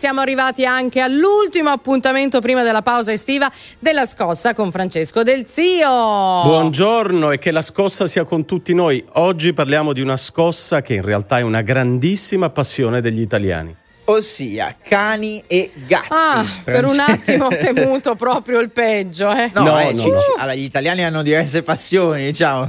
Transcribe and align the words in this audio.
siamo 0.00 0.22
arrivati 0.22 0.64
anche 0.64 1.00
all'ultimo 1.00 1.68
appuntamento 1.68 2.40
prima 2.40 2.62
della 2.62 2.80
pausa 2.80 3.12
estiva 3.12 3.52
della 3.78 4.06
scossa 4.06 4.54
con 4.54 4.70
Francesco 4.70 5.22
Del 5.22 5.44
Zio. 5.46 5.90
Buongiorno 5.90 7.32
e 7.32 7.38
che 7.38 7.50
la 7.50 7.60
scossa 7.60 8.06
sia 8.06 8.24
con 8.24 8.46
tutti 8.46 8.72
noi. 8.72 9.04
Oggi 9.16 9.52
parliamo 9.52 9.92
di 9.92 10.00
una 10.00 10.16
scossa 10.16 10.80
che 10.80 10.94
in 10.94 11.02
realtà 11.02 11.40
è 11.40 11.42
una 11.42 11.60
grandissima 11.60 12.48
passione 12.48 13.02
degli 13.02 13.20
italiani 13.20 13.76
ossia 14.04 14.74
cani 14.82 15.44
e 15.46 15.70
gatti. 15.86 16.08
Ah, 16.08 16.44
per 16.64 16.84
un 16.84 16.98
attimo 16.98 17.44
ho 17.44 17.56
temuto 17.56 18.16
proprio 18.18 18.58
il 18.58 18.70
peggio. 18.70 19.30
Eh. 19.30 19.50
No, 19.54 19.62
no, 19.62 19.78
eh, 19.78 19.92
no, 19.92 20.06
no. 20.06 20.18
Allora, 20.38 20.54
gli 20.54 20.64
italiani 20.64 21.04
hanno 21.04 21.22
diverse 21.22 21.62
passioni, 21.62 22.24
diciamo. 22.24 22.68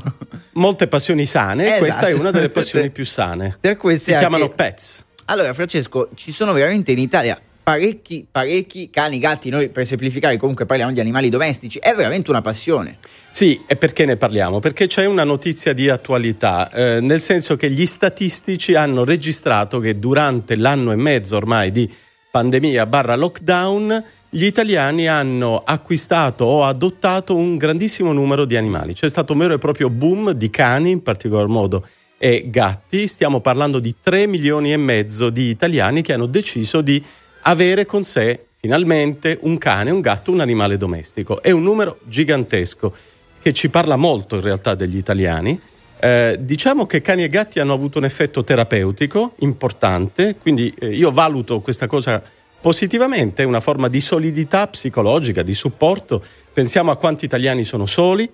Molte 0.53 0.87
passioni 0.87 1.25
sane, 1.25 1.63
esatto. 1.63 1.79
questa 1.79 2.07
è 2.09 2.11
una 2.11 2.29
delle 2.29 2.49
passioni 2.49 2.91
più 2.91 3.05
sane. 3.05 3.57
Per 3.59 3.79
si 3.97 4.13
chiamano 4.15 4.49
pets. 4.49 5.05
Allora, 5.31 5.53
Francesco, 5.53 6.09
ci 6.15 6.33
sono 6.33 6.51
veramente 6.51 6.91
in 6.91 6.99
Italia 6.99 7.39
parecchi, 7.63 8.27
parecchi 8.29 8.89
cani, 8.89 9.17
gatti. 9.17 9.49
Noi 9.49 9.69
per 9.69 9.85
semplificare 9.85 10.35
comunque 10.35 10.65
parliamo 10.65 10.91
di 10.91 10.99
animali 10.99 11.29
domestici. 11.29 11.79
È 11.79 11.93
veramente 11.95 12.29
una 12.29 12.41
passione. 12.41 12.97
Sì, 13.31 13.61
e 13.65 13.77
perché 13.77 14.03
ne 14.03 14.17
parliamo? 14.17 14.59
Perché 14.59 14.87
c'è 14.87 15.05
una 15.05 15.23
notizia 15.23 15.71
di 15.71 15.87
attualità, 15.87 16.69
eh, 16.69 16.99
nel 16.99 17.21
senso 17.21 17.55
che 17.55 17.71
gli 17.71 17.85
statistici 17.85 18.75
hanno 18.75 19.05
registrato 19.05 19.79
che 19.79 19.97
durante 19.97 20.57
l'anno 20.57 20.91
e 20.91 20.97
mezzo 20.97 21.37
ormai 21.37 21.71
di 21.71 21.89
pandemia 22.29 22.85
barra 22.85 23.15
lockdown 23.15 24.03
gli 24.29 24.43
italiani 24.43 25.07
hanno 25.07 25.61
acquistato 25.63 26.43
o 26.43 26.65
adottato 26.65 27.37
un 27.37 27.55
grandissimo 27.55 28.11
numero 28.11 28.43
di 28.43 28.57
animali. 28.57 28.93
C'è 28.93 29.07
stato 29.07 29.31
un 29.31 29.39
vero 29.39 29.53
e 29.53 29.59
proprio 29.59 29.89
boom 29.89 30.31
di 30.31 30.49
cani, 30.49 30.89
in 30.89 31.01
particolar 31.01 31.47
modo 31.47 31.85
e 32.23 32.43
gatti. 32.45 33.07
Stiamo 33.07 33.39
parlando 33.39 33.79
di 33.79 33.95
3 33.99 34.27
milioni 34.27 34.71
e 34.71 34.77
mezzo 34.77 35.31
di 35.31 35.49
italiani 35.49 36.03
che 36.03 36.13
hanno 36.13 36.27
deciso 36.27 36.81
di 36.81 37.03
avere 37.41 37.85
con 37.85 38.03
sé 38.03 38.45
finalmente 38.59 39.39
un 39.41 39.57
cane, 39.57 39.89
un 39.89 40.01
gatto, 40.01 40.29
un 40.29 40.39
animale 40.39 40.77
domestico. 40.77 41.41
È 41.41 41.49
un 41.49 41.63
numero 41.63 41.97
gigantesco 42.03 42.93
che 43.41 43.53
ci 43.53 43.69
parla 43.69 43.95
molto 43.95 44.35
in 44.35 44.41
realtà 44.41 44.75
degli 44.75 44.97
italiani. 44.97 45.59
Eh, 45.99 46.37
diciamo 46.39 46.85
che 46.85 47.01
cani 47.01 47.23
e 47.23 47.27
gatti 47.27 47.59
hanno 47.59 47.73
avuto 47.73 47.97
un 47.97 48.05
effetto 48.05 48.43
terapeutico 48.43 49.33
importante, 49.39 50.35
quindi 50.39 50.71
eh, 50.77 50.93
io 50.93 51.09
valuto 51.09 51.59
questa 51.59 51.87
cosa 51.87 52.21
positivamente, 52.61 53.41
è 53.41 53.45
una 53.47 53.61
forma 53.61 53.87
di 53.87 53.99
solidità 53.99 54.67
psicologica, 54.67 55.41
di 55.41 55.55
supporto. 55.55 56.23
Pensiamo 56.53 56.91
a 56.91 56.97
quanti 56.97 57.25
italiani 57.25 57.63
sono 57.63 57.87
soli, 57.87 58.29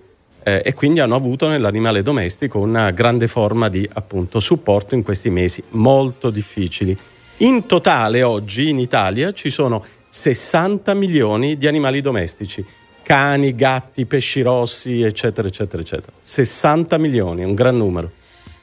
eh, 0.48 0.62
e 0.64 0.72
quindi 0.72 1.00
hanno 1.00 1.14
avuto 1.14 1.46
nell'animale 1.46 2.02
domestico 2.02 2.58
una 2.58 2.90
grande 2.90 3.28
forma 3.28 3.68
di 3.68 3.88
appunto, 3.92 4.40
supporto 4.40 4.94
in 4.94 5.02
questi 5.02 5.28
mesi 5.28 5.62
molto 5.70 6.30
difficili. 6.30 6.96
In 7.38 7.66
totale 7.66 8.22
oggi 8.22 8.70
in 8.70 8.78
Italia 8.78 9.32
ci 9.32 9.50
sono 9.50 9.84
60 10.08 10.94
milioni 10.94 11.58
di 11.58 11.66
animali 11.66 12.00
domestici, 12.00 12.64
cani, 13.02 13.54
gatti, 13.54 14.06
pesci 14.06 14.40
rossi, 14.40 15.02
eccetera, 15.02 15.46
eccetera, 15.46 15.82
eccetera. 15.82 16.12
60 16.18 16.96
milioni, 16.98 17.44
un 17.44 17.54
gran 17.54 17.76
numero. 17.76 18.10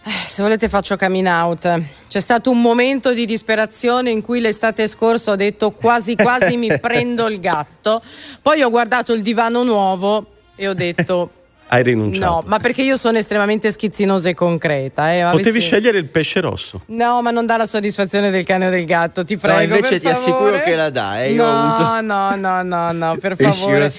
Eh, 0.03 0.27
se 0.27 0.41
volete 0.41 0.69
faccio 0.69 0.97
coming 0.97 1.27
out. 1.27 1.81
C'è 2.07 2.19
stato 2.19 2.49
un 2.49 2.61
momento 2.61 3.13
di 3.13 3.25
disperazione 3.25 4.11
in 4.11 4.21
cui 4.21 4.39
l'estate 4.39 4.87
scorsa 4.87 5.31
ho 5.31 5.35
detto 5.35 5.71
quasi 5.71 6.15
quasi 6.15 6.57
mi 6.57 6.77
prendo 6.79 7.27
il 7.27 7.39
gatto. 7.39 8.01
Poi 8.41 8.61
ho 8.61 8.69
guardato 8.69 9.13
il 9.13 9.21
divano 9.21 9.63
nuovo 9.63 10.25
e 10.55 10.67
ho 10.67 10.73
detto 10.73 11.31
hai 11.67 11.81
rinunciato. 11.83 12.25
No, 12.25 12.43
ma 12.45 12.59
perché 12.59 12.83
io 12.83 12.95
sono 12.95 13.17
estremamente 13.17 13.71
schizzinosa 13.71 14.29
e 14.29 14.33
concreta. 14.33 15.13
Eh. 15.13 15.23
Potevi 15.23 15.49
Avessi... 15.49 15.65
scegliere 15.65 15.97
il 15.97 16.05
pesce 16.05 16.39
rosso. 16.39 16.81
No, 16.87 17.21
ma 17.21 17.31
non 17.31 17.45
dà 17.45 17.57
la 17.57 17.65
soddisfazione 17.65 18.29
del 18.29 18.45
cane 18.45 18.67
o 18.67 18.69
del 18.69 18.85
gatto, 18.85 19.25
ti 19.25 19.35
prego. 19.37 19.57
No, 19.57 19.63
invece 19.63 19.99
ti 19.99 20.07
favore. 20.07 20.11
assicuro 20.11 20.63
che 20.63 20.75
la 20.75 20.89
dà. 20.89 21.23
Eh. 21.23 21.31
no, 21.31 21.73
avuto... 21.73 22.01
no, 22.01 22.35
no, 22.35 22.61
no, 22.61 22.91
no, 22.91 23.17
per 23.17 23.35
favore. 23.39 23.89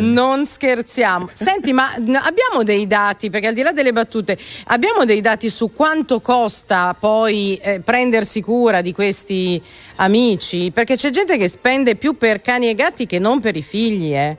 Non 0.00 0.44
scherziamo. 0.44 1.30
Senti, 1.32 1.72
ma 1.72 1.92
abbiamo 1.94 2.62
dei 2.62 2.86
dati, 2.86 3.30
perché 3.30 3.46
al 3.46 3.54
di 3.54 3.62
là 3.62 3.72
delle 3.72 3.92
battute, 3.92 4.36
abbiamo 4.66 5.04
dei 5.04 5.20
dati 5.20 5.48
su 5.48 5.72
quanto 5.72 6.20
costa 6.20 6.94
poi 6.98 7.58
eh, 7.62 7.80
prendersi 7.80 8.42
cura 8.42 8.82
di 8.82 8.92
questi 8.92 9.60
amici? 9.96 10.70
Perché 10.72 10.96
c'è 10.96 11.10
gente 11.10 11.38
che 11.38 11.48
spende 11.48 11.96
più 11.96 12.16
per 12.16 12.42
cani 12.42 12.68
e 12.68 12.74
gatti 12.74 13.06
che 13.06 13.18
non 13.18 13.40
per 13.40 13.56
i 13.56 13.62
figli, 13.62 14.14
eh. 14.14 14.36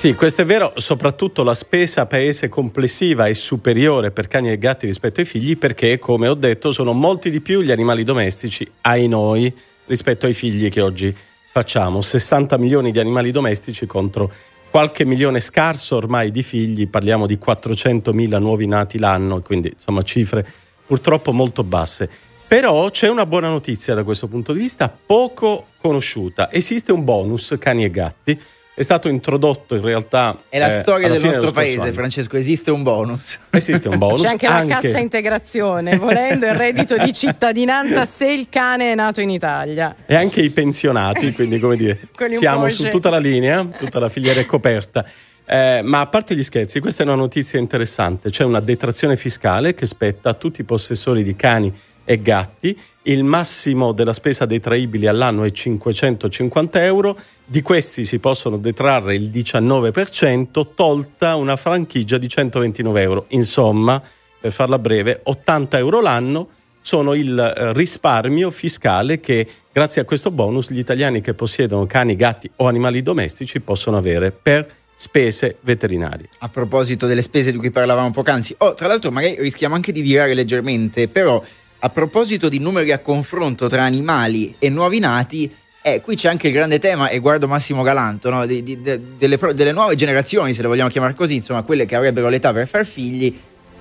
Sì, 0.00 0.14
questo 0.14 0.40
è 0.40 0.44
vero, 0.46 0.72
soprattutto 0.76 1.42
la 1.42 1.52
spesa 1.52 2.06
paese 2.06 2.48
complessiva 2.48 3.26
è 3.26 3.34
superiore 3.34 4.10
per 4.10 4.28
cani 4.28 4.50
e 4.50 4.56
gatti 4.56 4.86
rispetto 4.86 5.20
ai 5.20 5.26
figli 5.26 5.58
perché, 5.58 5.98
come 5.98 6.26
ho 6.26 6.32
detto, 6.32 6.72
sono 6.72 6.94
molti 6.94 7.28
di 7.28 7.42
più 7.42 7.60
gli 7.60 7.70
animali 7.70 8.02
domestici, 8.02 8.66
ai 8.80 9.08
noi, 9.08 9.54
rispetto 9.84 10.24
ai 10.24 10.32
figli 10.32 10.70
che 10.70 10.80
oggi 10.80 11.14
facciamo. 11.52 12.00
60 12.00 12.56
milioni 12.56 12.92
di 12.92 12.98
animali 12.98 13.30
domestici 13.30 13.84
contro 13.84 14.32
qualche 14.70 15.04
milione 15.04 15.38
scarso 15.38 15.96
ormai 15.96 16.30
di 16.30 16.42
figli, 16.42 16.88
parliamo 16.88 17.26
di 17.26 17.36
400 17.36 18.14
mila 18.14 18.38
nuovi 18.38 18.66
nati 18.66 18.98
l'anno, 18.98 19.42
quindi 19.42 19.68
insomma 19.70 20.00
cifre 20.00 20.46
purtroppo 20.86 21.30
molto 21.32 21.62
basse. 21.62 22.08
Però 22.48 22.88
c'è 22.88 23.10
una 23.10 23.26
buona 23.26 23.50
notizia 23.50 23.92
da 23.92 24.02
questo 24.02 24.28
punto 24.28 24.54
di 24.54 24.60
vista, 24.60 24.88
poco 24.88 25.66
conosciuta. 25.76 26.50
Esiste 26.50 26.90
un 26.90 27.04
bonus 27.04 27.54
cani 27.58 27.84
e 27.84 27.90
gatti 27.90 28.40
è 28.80 28.82
stato 28.82 29.08
introdotto 29.08 29.74
in 29.74 29.82
realtà. 29.82 30.44
È 30.48 30.58
la 30.58 30.74
eh, 30.74 30.80
storia 30.80 31.06
del 31.10 31.22
nostro 31.22 31.50
paese, 31.50 31.80
anno. 31.80 31.92
Francesco. 31.92 32.38
Esiste 32.38 32.70
un 32.70 32.82
bonus. 32.82 33.38
Esiste 33.50 33.88
un 33.88 33.98
bonus. 33.98 34.22
C'è 34.24 34.28
anche, 34.28 34.46
anche 34.46 34.72
la 34.72 34.80
cassa 34.80 34.98
integrazione, 34.98 35.98
volendo 35.98 36.46
il 36.46 36.54
reddito 36.54 36.96
di 36.96 37.12
cittadinanza 37.12 38.06
se 38.06 38.30
il 38.30 38.48
cane 38.48 38.92
è 38.92 38.94
nato 38.94 39.20
in 39.20 39.28
Italia. 39.28 39.94
E 40.06 40.14
anche 40.14 40.40
i 40.40 40.48
pensionati, 40.48 41.30
quindi 41.34 41.58
come 41.58 41.76
dire, 41.76 42.00
siamo 42.32 42.70
su 42.70 42.88
tutta 42.88 43.10
la 43.10 43.18
linea, 43.18 43.66
tutta 43.66 43.98
la 43.98 44.08
filiera 44.08 44.40
è 44.40 44.46
coperta. 44.46 45.04
Eh, 45.44 45.82
ma 45.84 46.00
a 46.00 46.06
parte 46.06 46.34
gli 46.34 46.42
scherzi, 46.42 46.80
questa 46.80 47.02
è 47.02 47.06
una 47.06 47.16
notizia 47.16 47.58
interessante. 47.58 48.30
C'è 48.30 48.44
una 48.44 48.60
detrazione 48.60 49.18
fiscale 49.18 49.74
che 49.74 49.84
spetta 49.84 50.30
a 50.30 50.34
tutti 50.34 50.62
i 50.62 50.64
possessori 50.64 51.22
di 51.22 51.36
cani 51.36 51.70
e 52.02 52.22
gatti. 52.22 52.80
Il 53.04 53.24
massimo 53.24 53.92
della 53.92 54.12
spesa 54.12 54.44
detraibile 54.44 55.08
all'anno 55.08 55.44
è 55.44 55.50
550 55.50 56.84
euro, 56.84 57.16
di 57.46 57.62
questi 57.62 58.04
si 58.04 58.18
possono 58.18 58.58
detrarre 58.58 59.14
il 59.14 59.30
19%, 59.30 60.66
tolta 60.74 61.36
una 61.36 61.56
franchigia 61.56 62.18
di 62.18 62.28
129 62.28 63.00
euro. 63.00 63.24
Insomma, 63.28 64.02
per 64.38 64.52
farla 64.52 64.78
breve, 64.78 65.20
80 65.22 65.78
euro 65.78 66.02
l'anno 66.02 66.48
sono 66.82 67.14
il 67.14 67.38
eh, 67.38 67.72
risparmio 67.72 68.50
fiscale 68.50 69.18
che 69.18 69.46
grazie 69.72 70.02
a 70.02 70.04
questo 70.04 70.30
bonus 70.30 70.70
gli 70.70 70.78
italiani 70.78 71.22
che 71.22 71.32
possiedono 71.32 71.86
cani, 71.86 72.16
gatti 72.16 72.50
o 72.56 72.66
animali 72.66 73.00
domestici 73.00 73.60
possono 73.60 73.96
avere 73.96 74.30
per 74.30 74.68
spese 74.94 75.56
veterinarie. 75.62 76.28
A 76.40 76.48
proposito 76.50 77.06
delle 77.06 77.22
spese 77.22 77.50
di 77.50 77.56
cui 77.56 77.70
parlavamo 77.70 78.10
poc'anzi, 78.10 78.54
oh, 78.58 78.74
tra 78.74 78.86
l'altro 78.86 79.10
magari 79.10 79.36
rischiamo 79.38 79.74
anche 79.74 79.92
di 79.92 80.02
virare 80.02 80.34
leggermente, 80.34 81.08
però 81.08 81.42
a 81.80 81.88
proposito 81.88 82.48
di 82.48 82.58
numeri 82.58 82.92
a 82.92 82.98
confronto 82.98 83.68
tra 83.68 83.84
animali 83.84 84.54
e 84.58 84.68
nuovi 84.68 84.98
nati, 84.98 85.50
eh, 85.82 86.00
qui 86.00 86.14
c'è 86.14 86.28
anche 86.28 86.48
il 86.48 86.52
grande 86.52 86.78
tema, 86.78 87.08
e 87.08 87.18
guardo 87.18 87.48
Massimo 87.48 87.82
Galanto, 87.82 88.28
no? 88.28 88.44
di, 88.44 88.62
di, 88.62 88.80
de, 88.82 89.00
delle, 89.16 89.38
delle, 89.54 89.72
nuove 89.72 89.96
generazioni, 89.96 90.52
se 90.52 90.62
le 90.62 90.68
vogliamo 90.68 90.90
chiamare 90.90 91.14
così, 91.14 91.36
insomma, 91.36 91.62
quelle 91.62 91.86
che 91.86 91.96
avrebbero 91.96 92.28
l'età 92.28 92.52
per 92.52 92.68
far 92.68 92.84
figli 92.84 93.34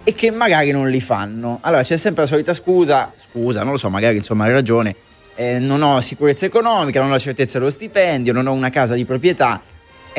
e 0.04 0.12
che 0.14 0.32
magari 0.32 0.72
non 0.72 0.90
li 0.90 1.02
fanno. 1.02 1.60
Allora 1.62 1.84
c'è 1.84 1.98
sempre 1.98 2.24
la 2.24 2.30
solita 2.30 2.54
scusa, 2.54 3.12
scusa, 3.16 3.64
non 3.64 3.74
lo 3.74 3.78
so, 3.78 3.90
magari 3.90 4.18
insomma 4.18 4.46
hai 4.46 4.52
ragione, 4.52 4.96
eh, 5.36 5.60
non 5.60 5.82
ho 5.82 6.00
sicurezza 6.00 6.46
economica, 6.46 7.00
non 7.00 7.10
ho 7.10 7.14
la 7.14 7.20
certezza 7.20 7.60
dello 7.60 7.70
stipendio, 7.70 8.32
non 8.32 8.48
ho 8.48 8.54
una 8.54 8.70
casa 8.70 8.96
di 8.96 9.04
proprietà 9.04 9.62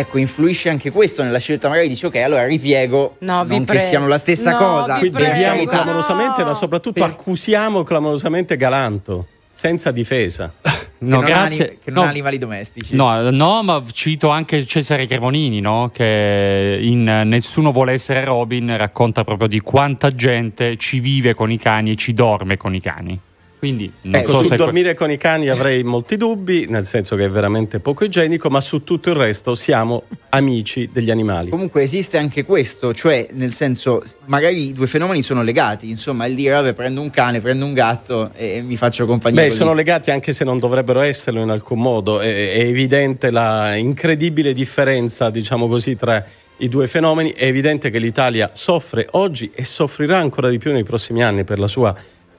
ecco, 0.00 0.18
influisce 0.18 0.68
anche 0.68 0.90
questo 0.90 1.22
nella 1.22 1.38
scelta, 1.38 1.68
magari 1.68 1.88
dici 1.88 2.04
ok, 2.06 2.16
allora 2.16 2.46
ripiego, 2.46 3.16
no, 3.20 3.42
non 3.44 3.64
pre- 3.64 3.76
che 3.76 3.82
siano 3.82 4.08
la 4.08 4.18
stessa 4.18 4.52
no, 4.52 4.58
cosa. 4.58 4.98
Qui 4.98 5.10
beviamo 5.10 5.64
clamorosamente, 5.64 6.44
ma 6.44 6.54
soprattutto 6.54 7.00
per... 7.00 7.10
accusiamo 7.10 7.82
clamorosamente 7.82 8.56
Galanto, 8.56 9.26
senza 9.52 9.90
difesa. 9.90 10.52
No, 11.00 11.20
che, 11.20 11.22
non, 11.22 11.24
grazie. 11.24 11.64
Ani- 11.66 11.78
che 11.82 11.90
non 11.90 12.02
no, 12.02 12.08
ha 12.08 12.10
animali 12.10 12.36
domestici. 12.36 12.94
No, 12.94 13.30
no, 13.30 13.62
ma 13.62 13.82
cito 13.90 14.28
anche 14.28 14.66
Cesare 14.66 15.06
Cremonini, 15.06 15.60
no? 15.60 15.90
che 15.94 16.78
in 16.78 17.22
Nessuno 17.24 17.72
vuole 17.72 17.92
essere 17.92 18.22
Robin 18.22 18.76
racconta 18.76 19.24
proprio 19.24 19.48
di 19.48 19.60
quanta 19.60 20.14
gente 20.14 20.76
ci 20.76 21.00
vive 21.00 21.32
con 21.32 21.50
i 21.50 21.58
cani 21.58 21.92
e 21.92 21.96
ci 21.96 22.12
dorme 22.12 22.58
con 22.58 22.74
i 22.74 22.82
cani. 22.82 23.18
Quindi 23.60 23.92
non 24.00 24.14
ecco, 24.14 24.32
so 24.32 24.46
su 24.46 24.54
dormire 24.54 24.94
con 24.94 25.10
i 25.10 25.18
cani 25.18 25.50
avrei 25.50 25.82
molti 25.82 26.16
dubbi, 26.16 26.64
nel 26.66 26.86
senso 26.86 27.14
che 27.14 27.26
è 27.26 27.28
veramente 27.28 27.78
poco 27.78 28.06
igienico, 28.06 28.48
ma 28.48 28.58
su 28.62 28.84
tutto 28.84 29.10
il 29.10 29.16
resto 29.16 29.54
siamo 29.54 30.04
amici 30.30 30.88
degli 30.90 31.10
animali. 31.10 31.50
Comunque 31.50 31.82
esiste 31.82 32.16
anche 32.16 32.42
questo, 32.42 32.94
cioè 32.94 33.28
nel 33.32 33.52
senso 33.52 34.02
magari 34.24 34.68
i 34.68 34.72
due 34.72 34.86
fenomeni 34.86 35.20
sono 35.20 35.42
legati, 35.42 35.90
insomma 35.90 36.24
il 36.24 36.36
dire 36.36 36.54
vabbè 36.54 36.72
prendo 36.72 37.02
un 37.02 37.10
cane, 37.10 37.42
prendo 37.42 37.66
un 37.66 37.74
gatto 37.74 38.30
e 38.34 38.62
mi 38.62 38.78
faccio 38.78 39.04
compagnia. 39.04 39.42
Beh, 39.42 39.48
così. 39.48 39.58
sono 39.58 39.74
legati 39.74 40.10
anche 40.10 40.32
se 40.32 40.42
non 40.44 40.58
dovrebbero 40.58 41.00
esserlo 41.00 41.42
in 41.42 41.50
alcun 41.50 41.80
modo, 41.80 42.18
è, 42.20 42.52
è 42.54 42.60
evidente 42.60 43.30
la 43.30 43.74
incredibile 43.74 44.54
differenza, 44.54 45.28
diciamo 45.28 45.68
così, 45.68 45.96
tra 45.96 46.24
i 46.56 46.68
due 46.68 46.86
fenomeni, 46.86 47.32
è 47.32 47.44
evidente 47.44 47.90
che 47.90 47.98
l'Italia 47.98 48.52
soffre 48.54 49.06
oggi 49.10 49.50
e 49.54 49.64
soffrirà 49.64 50.16
ancora 50.16 50.48
di 50.48 50.56
più 50.56 50.72
nei 50.72 50.82
prossimi 50.82 51.22
anni 51.22 51.44
per 51.44 51.58
la 51.58 51.68
sua 51.68 51.94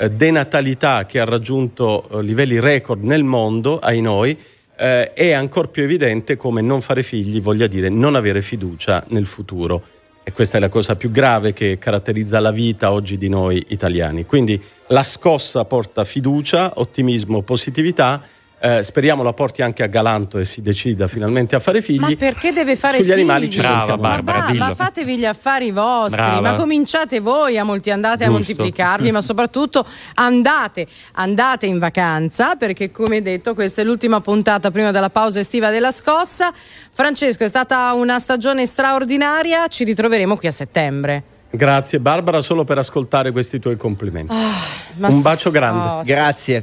denatalità 0.10 1.06
che 1.06 1.20
ha 1.20 1.26
raggiunto 1.26 2.08
eh, 2.10 2.24
livelli 2.24 2.60
record 2.60 3.04
nel 3.04 3.24
mondo, 3.24 3.80
ai 3.80 4.02
noi, 4.02 4.38
eh, 4.78 5.14
è 5.14 5.32
ancora 5.32 5.68
più 5.68 5.84
evidente 5.84 6.36
come 6.38 6.62
non 6.62 6.82
fare 6.82 7.04
figli 7.04 7.42
voglia 7.42 7.68
dire 7.68 7.90
non 7.90 8.16
avere 8.16 8.42
fiducia 8.42 9.04
nel 9.10 9.26
futuro. 9.26 9.84
E 10.24 10.32
questa 10.34 10.58
è 10.58 10.60
la 10.60 10.70
cosa 10.70 10.96
più 10.96 11.10
grave 11.10 11.52
che 11.54 11.78
caratterizza 11.80 12.40
la 12.40 12.52
vita 12.52 12.92
oggi 12.92 13.18
di 13.18 13.28
noi 13.28 13.64
italiani. 13.70 14.26
Quindi 14.26 14.62
la 14.88 15.04
scossa 15.04 15.66
porta 15.66 16.06
fiducia, 16.06 16.74
ottimismo, 16.76 17.42
positività 17.42 18.24
eh, 18.62 18.84
speriamo 18.84 19.24
la 19.24 19.34
porti 19.34 19.62
anche 19.64 19.82
a 19.84 19.88
Galanto 19.88 20.38
e 20.38 20.46
si 20.46 20.62
decida 20.62 21.08
finalmente 21.08 21.56
a 21.56 21.60
fare 21.60 21.82
figli. 21.82 22.00
Ma 22.00 22.14
perché 22.16 22.54
deve 22.54 22.76
fare 22.76 22.98
Sugli 22.98 23.06
figli? 23.06 23.14
animali 23.14 23.50
ci 23.50 23.58
Brava, 23.60 23.76
pensiamo. 23.78 24.02
Barbara, 24.02 24.54
ma, 24.54 24.68
ma 24.68 24.76
fatevi 24.76 25.18
gli 25.18 25.26
affari 25.26 25.72
vostri, 25.72 26.22
Brava. 26.22 26.42
ma 26.42 26.54
cominciate 26.54 27.20
voi 27.20 27.58
a 27.58 27.64
molti, 27.64 27.90
andate 27.90 28.26
Giusto. 28.26 28.30
a 28.30 28.34
moltiplicarvi, 28.34 29.12
ma 29.12 29.22
soprattutto 29.22 29.86
andate, 30.14 30.88
andate 31.14 31.66
in 31.66 31.80
vacanza, 31.80 32.56
perché 32.56 32.92
come 32.92 33.22
detto 33.22 33.54
questa 33.54 33.82
è 33.82 33.84
l'ultima 33.84 34.22
puntata 34.22 34.70
prima 34.70 34.92
della 34.92 35.10
pausa 35.10 35.40
estiva 35.40 35.70
della 35.72 35.92
scossa. 35.92 36.52
Francesco, 36.94 37.44
è 37.44 37.48
stata 37.48 37.92
una 37.94 38.20
stagione 38.20 38.66
straordinaria, 38.66 39.68
ci 39.68 39.84
ritroveremo 39.84 40.38
qui 40.38 40.48
a 40.48 40.52
settembre. 40.52 41.24
Grazie 41.54 42.00
Barbara, 42.00 42.40
solo 42.40 42.64
per 42.64 42.78
ascoltare 42.78 43.32
questi 43.34 43.60
tuoi 43.60 43.76
complimenti. 43.76 44.34
Oh, 44.34 45.08
Un 45.10 45.22
bacio 45.22 45.52
grande. 45.52 45.86
Oh, 45.88 46.02
Grazie. 46.04 46.60